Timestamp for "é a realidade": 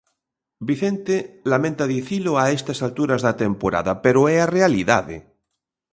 4.33-5.17